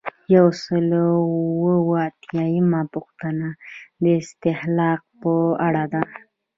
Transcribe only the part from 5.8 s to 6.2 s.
ده.